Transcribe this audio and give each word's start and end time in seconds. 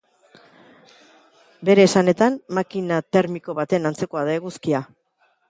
Bere 1.69 1.85
esanetan, 1.89 2.39
makina 2.61 2.99
termiko 3.17 3.57
baten 3.61 3.87
antzekoa 3.93 4.27
da 4.31 4.41
Eguzkia. 4.41 4.83